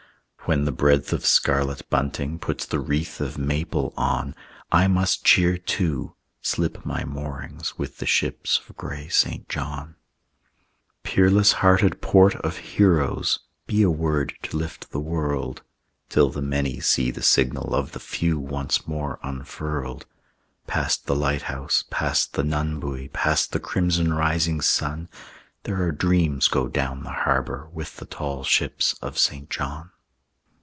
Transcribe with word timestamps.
When 0.45 0.65
the 0.65 0.71
breadth 0.73 1.13
of 1.13 1.25
scarlet 1.25 1.89
bunting 1.89 2.37
Puts 2.37 2.65
the 2.65 2.79
wreath 2.81 3.21
of 3.21 3.37
maple 3.37 3.93
on, 3.95 4.35
I 4.69 4.87
must 4.89 5.23
cheer 5.23 5.57
too, 5.57 6.15
slip 6.41 6.83
my 6.85 7.05
moorings 7.05 7.77
With 7.77 7.99
the 7.99 8.05
ships 8.05 8.59
of 8.67 8.75
gray 8.75 9.07
St. 9.07 9.47
John. 9.47 9.95
Peerless 11.03 11.53
hearted 11.53 12.01
port 12.01 12.35
of 12.35 12.57
heroes, 12.57 13.39
Be 13.65 13.81
a 13.81 13.89
word 13.89 14.33
to 14.43 14.57
lift 14.57 14.91
the 14.91 14.99
world, 14.99 15.61
Till 16.09 16.29
the 16.29 16.41
many 16.41 16.81
see 16.81 17.11
the 17.11 17.23
signal 17.23 17.73
Of 17.73 17.93
the 17.93 17.99
few 18.01 18.37
once 18.37 18.85
more 18.85 19.19
unfurled. 19.23 20.05
Past 20.67 21.05
the 21.05 21.15
lighthouse, 21.15 21.85
past 21.89 22.33
the 22.33 22.43
nunbuoy, 22.43 23.13
Past 23.13 23.53
the 23.53 23.59
crimson 23.61 24.11
rising 24.13 24.59
sun, 24.59 25.07
There 25.63 25.81
are 25.81 25.93
dreams 25.93 26.49
go 26.49 26.67
down 26.67 27.03
the 27.03 27.11
harbor 27.21 27.69
With 27.71 27.95
the 27.97 28.05
tall 28.05 28.43
ships 28.43 28.95
of 29.01 29.17
St. 29.17 29.49
John. 29.49 29.91